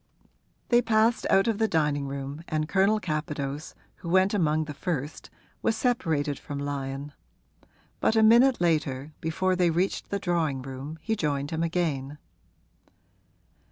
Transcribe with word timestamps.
They 0.69 0.81
passed 0.81 1.27
out 1.29 1.47
of 1.47 1.59
the 1.59 1.67
dining 1.67 2.07
room, 2.07 2.41
and 2.47 2.67
Colonel 2.67 2.99
Capadose, 2.99 3.75
who 3.97 4.09
went 4.09 4.33
among 4.33 4.63
the 4.63 4.73
first, 4.73 5.29
was 5.61 5.77
separated 5.77 6.39
from 6.39 6.57
Lyon; 6.57 7.13
but 7.99 8.15
a 8.15 8.23
minute 8.23 8.59
later, 8.59 9.13
before 9.21 9.55
they 9.55 9.69
reached 9.69 10.09
the 10.09 10.17
drawing 10.17 10.63
room, 10.63 10.97
he 11.03 11.15
joined 11.15 11.51
him 11.51 11.61
again. 11.61 12.17